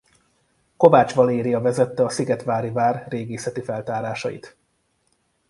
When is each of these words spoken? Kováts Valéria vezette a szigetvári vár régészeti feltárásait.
Kováts 0.77 1.13
Valéria 1.13 1.61
vezette 1.61 2.03
a 2.03 2.09
szigetvári 2.09 2.69
vár 2.69 3.05
régészeti 3.09 3.61
feltárásait. 3.61 4.57